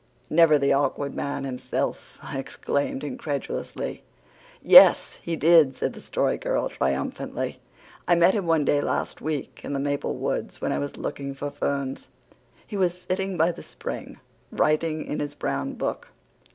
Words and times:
"Never 0.31 0.57
the 0.57 0.73
Awkward 0.73 1.13
Man 1.13 1.43
himself!" 1.43 2.17
I 2.23 2.39
exclaimed 2.39 3.03
incredulously. 3.03 4.01
"Yes, 4.63 5.19
he 5.21 5.35
did," 5.35 5.75
said 5.75 5.93
the 5.93 6.01
Story 6.01 6.39
Girl 6.39 6.69
triumphantly. 6.69 7.59
"I 8.07 8.15
met 8.15 8.33
him 8.33 8.47
one 8.47 8.65
day 8.65 8.81
last 8.81 9.21
week 9.21 9.57
back 9.57 9.65
in 9.65 9.73
the 9.73 9.79
maple 9.79 10.17
woods 10.17 10.59
when 10.59 10.71
I 10.71 10.79
was 10.79 10.97
looking 10.97 11.35
for 11.35 11.51
ferns. 11.51 12.09
He 12.65 12.77
was 12.77 13.05
sitting 13.07 13.37
by 13.37 13.51
the 13.51 13.61
spring, 13.61 14.17
writing 14.51 15.05
in 15.05 15.19
his 15.19 15.35
brown 15.35 15.73
book. 15.73 16.11